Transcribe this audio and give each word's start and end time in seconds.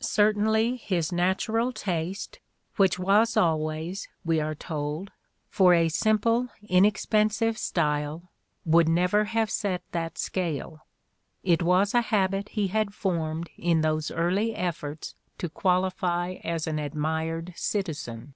Certainly 0.00 0.76
his 0.76 1.10
natural 1.10 1.72
taste, 1.72 2.38
which 2.76 2.98
was 2.98 3.34
always, 3.34 4.08
we 4.26 4.38
are 4.38 4.54
told, 4.54 5.10
for 5.48 5.72
a 5.72 5.86
siiiple, 5.86 6.50
in 6.60 6.84
expensive 6.84 7.56
style, 7.56 8.28
would 8.66 8.90
never 8.90 9.24
have 9.24 9.50
set 9.50 9.82
that 9.92 10.18
scale: 10.18 10.84
it 11.42 11.62
was 11.62 11.94
a 11.94 12.02
habit 12.02 12.50
he 12.50 12.66
had 12.68 12.92
formed 12.92 13.48
in 13.56 13.80
those 13.80 14.10
early 14.10 14.54
efforts 14.54 15.14
to 15.38 15.48
qualify 15.48 16.32
as 16.44 16.66
an 16.66 16.78
admired 16.78 17.54
citizen. 17.56 18.34